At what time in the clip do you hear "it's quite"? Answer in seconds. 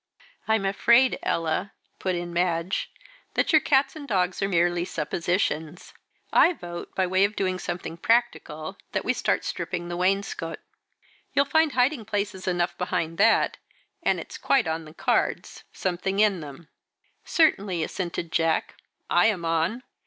14.19-14.65